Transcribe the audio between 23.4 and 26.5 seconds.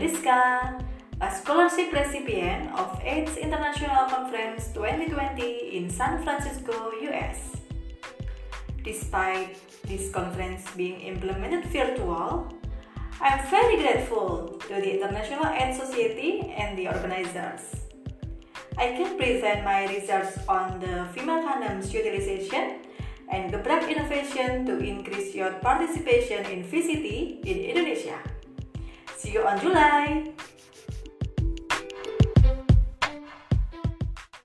gebrak innovation to increase your participation